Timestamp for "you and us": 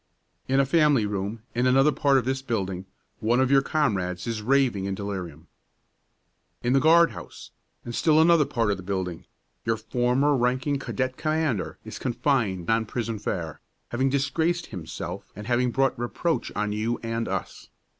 16.71-17.69